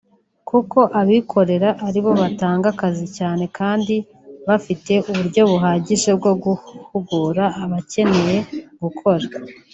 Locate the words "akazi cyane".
2.73-3.43